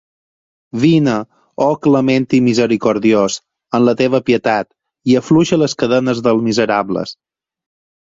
[0.85, 1.17] Vine,
[1.65, 3.37] oh clement i misericordiós,
[3.81, 4.71] amb la teva pietat,
[5.15, 7.19] i afluixa les cadenes dels miserables.